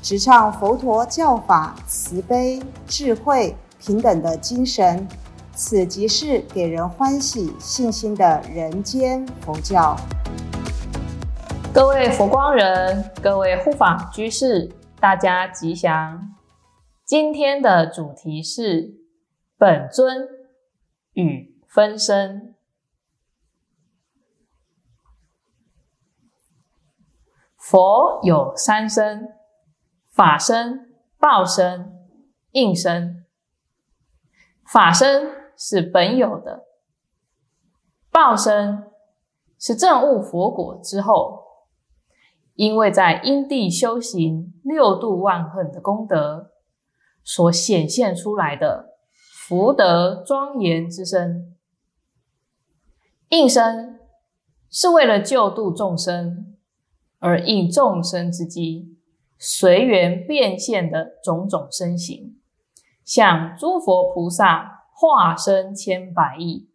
[0.00, 5.06] 直唱佛陀教法慈悲、智慧、平等的精神。
[5.52, 9.96] 此即是给人欢喜、信心的人间佛教。
[11.74, 16.36] 各位佛光人，各位护法居士，大家吉祥。
[17.04, 18.94] 今天的主题是
[19.56, 20.28] 本尊
[21.14, 22.54] 与分身。
[27.56, 29.28] 佛有三身：
[30.18, 31.92] 法身、报身、
[32.50, 33.24] 应身。
[34.66, 35.38] 法身。
[35.60, 36.66] 是本有的
[38.12, 38.84] 报身，
[39.58, 41.42] 是证悟佛果之后，
[42.54, 46.52] 因为在因地修行六度万恨的功德
[47.24, 48.90] 所显现出来的
[49.48, 51.56] 福德庄严之身。
[53.30, 53.98] 应身
[54.70, 56.56] 是为了救度众生
[57.18, 58.96] 而应众生之机，
[59.38, 62.40] 随缘变现的种种身形，
[63.04, 64.76] 像诸佛菩萨。
[65.00, 66.68] 化身千百亿，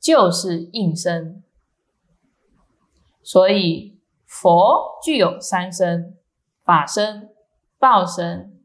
[0.00, 1.44] 就是应身。
[3.22, 6.16] 所以佛具有三身：
[6.64, 7.34] 法身、
[7.78, 8.58] 报身、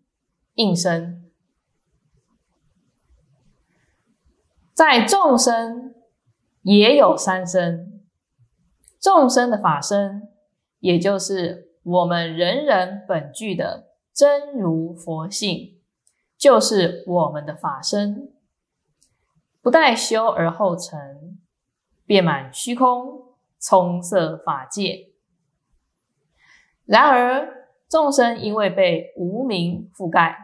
[0.53, 1.29] 应身。
[4.73, 5.93] 在众生
[6.61, 8.01] 也有三身，
[8.97, 10.29] 众生的法身，
[10.79, 15.79] 也就是我们人人本具的真如佛性，
[16.37, 18.31] 就是我们的法身。
[19.61, 21.37] 不待修而后成，
[22.05, 25.11] 遍满虚空，充塞法界。
[26.85, 30.35] 然而众生因为被无名覆盖，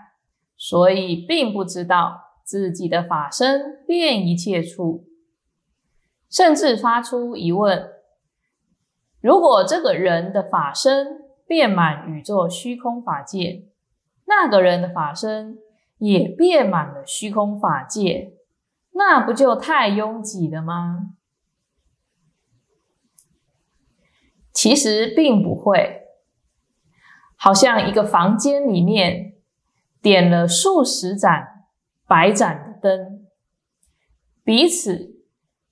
[0.56, 5.06] 所以并不知道自己的法身遍一切处，
[6.30, 7.92] 甚至发出疑问：
[9.20, 13.68] 如果这个人的法身遍满宇宙虚空法界，
[14.26, 15.58] 那个人的法身
[15.98, 18.34] 也遍满了虚空法界。
[18.92, 21.14] 那不就太拥挤了吗？
[24.52, 26.02] 其实并不会，
[27.36, 29.36] 好像一个房间里面
[30.02, 31.68] 点了数十盏、
[32.08, 33.28] 百盏的灯，
[34.44, 35.22] 彼此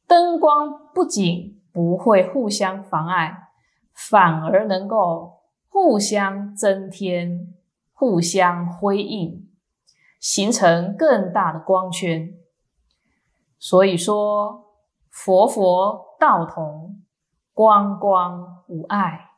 [0.06, 3.50] 灯光不仅不会互相妨碍，
[3.92, 5.42] 反而能够
[5.78, 7.54] 互相增添、
[7.92, 9.46] 互相辉映，
[10.22, 12.34] 形成更大的光圈。
[13.60, 14.70] 所以说，
[15.10, 17.04] 佛佛道同，
[17.54, 19.32] 光光无碍。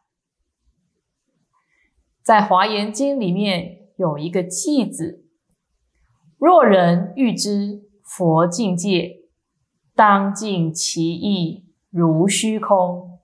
[2.21, 5.25] 在《华严经》里面有一个偈子
[6.37, 9.21] ：“若人欲知佛境界，
[9.95, 13.16] 当尽其意如虚空。”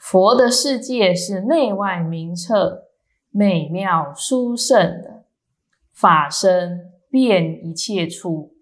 [0.00, 2.84] 佛的世界是内外明澈、
[3.28, 5.24] 美妙殊胜的，
[5.92, 8.54] 法身遍一切处。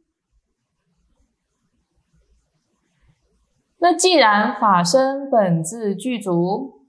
[3.79, 6.83] 那既然法身本自具足，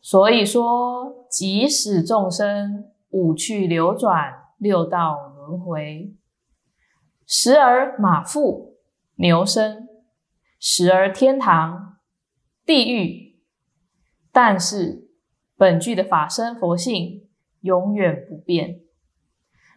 [0.00, 6.14] 所以说，即使众生五趣流转、六道轮回，
[7.26, 8.78] 时而马腹、
[9.16, 9.86] 牛身，
[10.58, 11.95] 时而天堂、
[12.66, 13.38] 地狱，
[14.30, 15.08] 但是
[15.56, 17.26] 本具的法身佛性
[17.60, 18.80] 永远不变。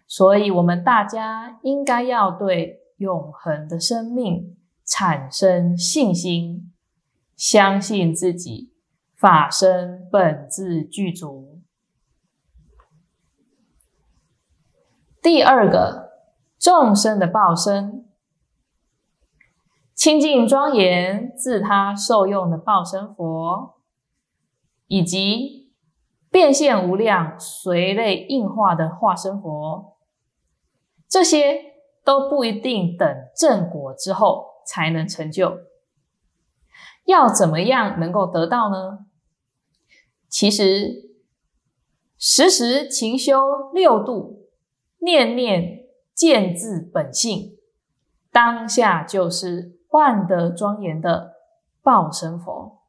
[0.08, 4.58] 所以，我们大家应该要对永恒的生命。
[4.92, 6.74] 产生信心，
[7.36, 8.74] 相信自己
[9.16, 11.62] 法身本自具足。
[15.22, 16.10] 第二个
[16.58, 18.09] 众生的报身，
[20.00, 23.82] 清净庄严自他受用的报身佛，
[24.88, 25.74] 以及
[26.32, 29.98] 变现无量随类应化的化身佛，
[31.10, 31.60] 这些
[32.06, 34.48] 都不一定等正果之后。
[34.72, 35.62] 才能成就，
[37.06, 39.08] 要怎么样能够得到呢？
[40.28, 41.10] 其实
[42.20, 44.48] 时时勤修六度，
[45.00, 47.58] 念念见自本性，
[48.32, 51.36] 当下就是万德庄严的
[51.82, 52.80] 报身佛。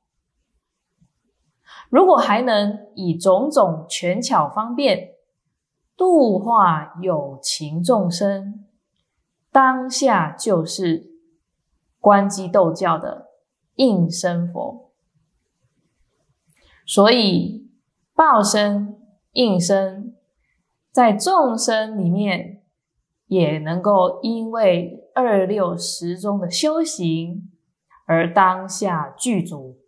[1.89, 5.15] 如果还能以种种权巧方便
[5.97, 8.65] 度化有情众生，
[9.51, 11.11] 当下就是
[11.99, 13.27] 观机斗教的
[13.75, 14.93] 应身佛。
[16.87, 17.71] 所以
[18.15, 19.01] 报身、
[19.33, 20.17] 应身，
[20.91, 22.63] 在众生里面
[23.27, 27.51] 也能够因为二六十中的修行
[28.07, 29.79] 而当下具足。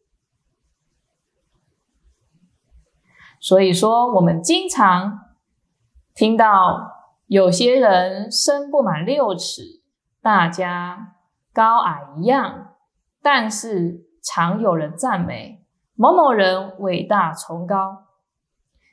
[3.40, 5.34] 所以说，我们经常
[6.14, 6.92] 听到
[7.26, 9.82] 有些人身不满六尺，
[10.20, 11.16] 大家
[11.52, 12.74] 高矮一样，
[13.20, 15.64] 但是常有人赞美
[15.94, 18.04] 某某人伟大崇高。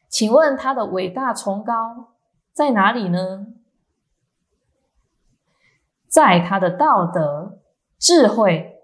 [0.09, 2.15] 请问他的伟大崇高
[2.51, 3.45] 在哪里呢？
[6.09, 7.59] 在他的道德、
[7.99, 8.79] 智慧、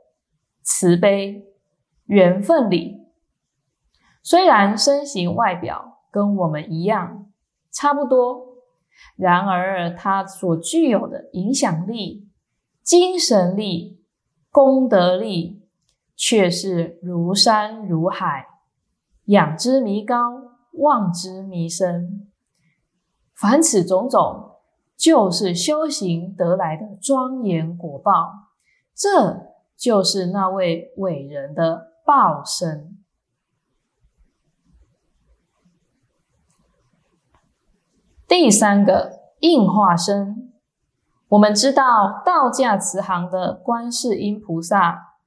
[0.61, 1.43] 慈悲、
[2.05, 3.05] 缘分里。
[4.21, 7.31] 虽然身形外表跟我们一样
[7.71, 8.45] 差不多，
[9.15, 12.29] 然而他所具有的影响力、
[12.81, 14.03] 精神力、
[14.51, 15.67] 功德力，
[16.15, 18.47] 却是如山如海，
[19.25, 20.15] 仰之弥高，
[20.73, 22.29] 望之弥深。
[23.35, 24.54] 凡此种种，
[24.97, 28.31] 就是修行得来的庄严果报，
[28.95, 32.97] 这就是那位伟人的报身。
[38.27, 40.51] 第三个应化身，
[41.29, 45.19] 我们知道道家慈航的观世音菩萨，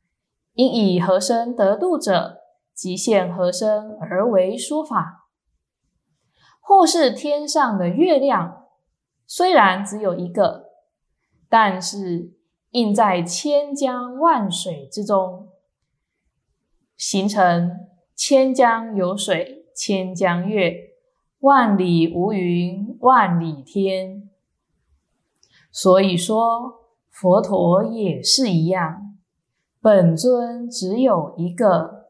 [0.54, 2.38] 因以何身得度者，
[2.74, 5.28] 即现何身而为说法；
[6.60, 8.57] 或是天上的月亮，
[9.30, 10.70] 虽然只有一个，
[11.50, 12.32] 但是
[12.70, 15.48] 映在千江万水之中，
[16.96, 17.86] 形成
[18.16, 20.74] 千江有水千江月。
[21.40, 24.28] 万里无云，万里天。
[25.70, 29.14] 所以说，佛陀也是一样，
[29.82, 32.06] 本尊只有一个，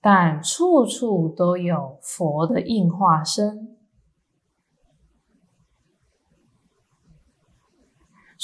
[0.00, 3.75] 但处处都有佛的应化身。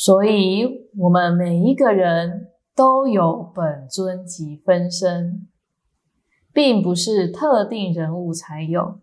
[0.05, 5.47] 所以，我们每一个人都有本尊及分身，
[6.53, 8.99] 并不是特定人物才有。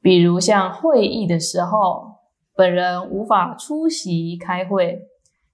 [0.00, 2.16] 比如像会议的时候，
[2.56, 5.02] 本人无法出席开会，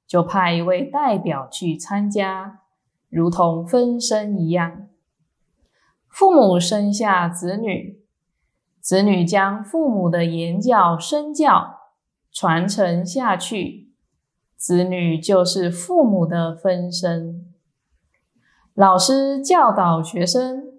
[0.06, 2.60] 就派一位代表去参加，
[3.10, 4.88] 如同分身一样。
[6.08, 8.00] 父母生下子女，
[8.80, 11.74] 子女将父母的言教身教
[12.38, 13.94] 传承下去，
[14.56, 17.46] 子女就是父母的分身。
[18.74, 20.76] 老师教导学生。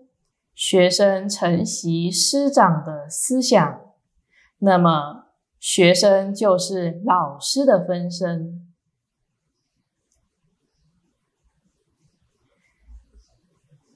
[0.60, 3.80] 学生承袭师长的思想，
[4.58, 5.26] 那么
[5.60, 8.68] 学生就是老师的分身。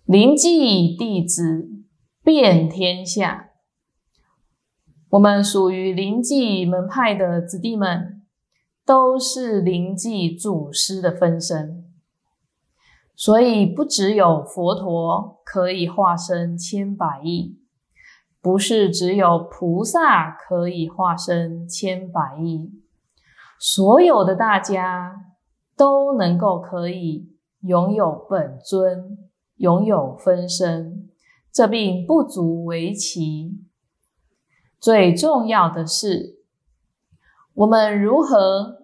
[0.05, 1.67] 灵济弟子
[2.21, 3.50] 遍天下，
[5.11, 8.21] 我们属于灵济门派的子弟们，
[8.85, 11.83] 都是灵济祖师的分身。
[13.13, 17.59] 所以，不只有佛陀可以化身千百亿，
[18.41, 22.71] 不是只有菩萨可以化身千百亿，
[23.59, 25.25] 所有的大家
[25.75, 29.17] 都能够可以拥有本尊，
[29.57, 31.09] 拥有分身，
[31.51, 33.59] 这并不足为奇。
[34.81, 36.41] 最重要的是，
[37.53, 38.81] 我们如何？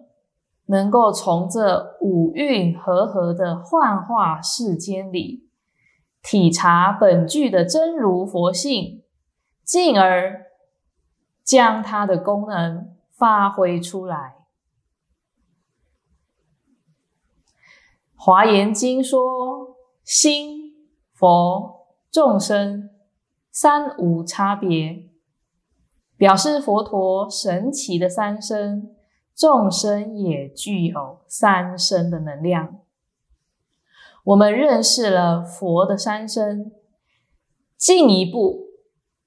[0.70, 5.48] 能够从这五蕴和合的幻化世间里，
[6.22, 9.02] 体察本具的真如佛性，
[9.64, 10.44] 进而
[11.42, 14.34] 将它的功能发挥出来。
[18.14, 19.74] 华严经说：
[20.04, 20.74] 心、
[21.14, 22.90] 佛、众生
[23.50, 25.08] 三无差别，
[26.18, 28.94] 表示佛陀神奇的三身。
[29.34, 32.80] 众生也具有三身的能量。
[34.24, 36.72] 我们认识了佛的三身，
[37.76, 38.70] 进一步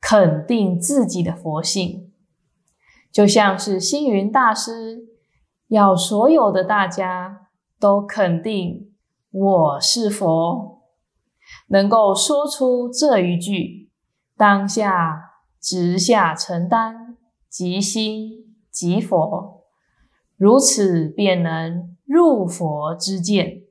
[0.02, 2.12] 肯定自己的佛性，
[3.10, 5.08] 就像是星云大师
[5.70, 7.48] 要所有的大家
[7.80, 8.94] 都肯定
[9.32, 10.82] 我是佛，
[11.70, 13.90] 能够说出这一句，
[14.36, 15.31] 当下
[15.62, 17.16] 直下承担，
[17.48, 19.66] 即心即佛。
[20.36, 23.62] 如此便能入佛之见，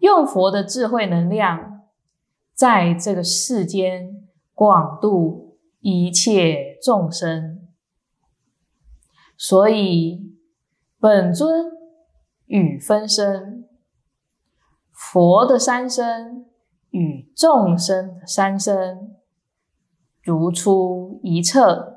[0.00, 1.82] 用佛的智慧能量，
[2.52, 7.68] 在这个世间广度一切众生。
[9.36, 10.36] 所以，
[10.98, 11.66] 本尊
[12.46, 13.68] 与分身，
[14.92, 16.46] 佛的三身
[16.90, 19.16] 与众生的三身，
[20.28, 21.96] 如出一辙，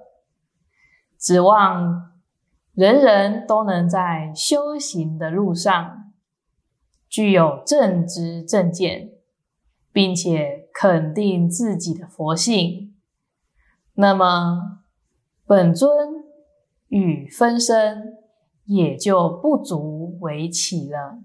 [1.19, 2.13] 指望
[2.73, 6.13] 人人都能在修行的路上
[7.07, 9.11] 具有正知正见，
[9.91, 12.95] 并且肯定自己的佛性，
[13.95, 14.79] 那么
[15.45, 16.21] 本尊。
[16.93, 18.17] 与分身
[18.65, 21.19] 也就不足为奇了。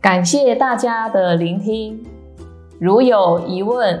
[0.00, 2.06] 感谢大家的聆听，
[2.78, 4.00] 如有疑问，